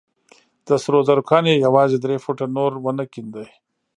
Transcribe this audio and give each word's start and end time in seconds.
د 0.67 0.69
سرو 0.83 0.99
زرو 1.07 1.23
کان 1.29 1.45
يې 1.51 1.55
يوازې 1.65 1.97
درې 1.99 2.17
فوټه 2.23 2.45
نور 2.55 2.71
ونه 2.83 3.05
کينده. 3.13 3.43